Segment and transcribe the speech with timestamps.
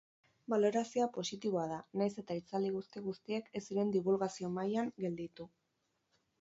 [0.53, 5.51] Balorazioa positiboa da, nahiz eta hitzaldi guzti-guztiek ez ziren dibulgazio-mailan gelditu.